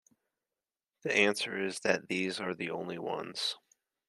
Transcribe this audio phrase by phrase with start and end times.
[1.03, 3.55] The answer is that these are the only ones.